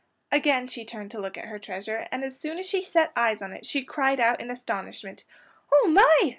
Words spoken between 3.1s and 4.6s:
eyes on it she cried out in